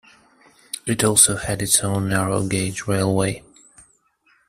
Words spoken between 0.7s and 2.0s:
It also had its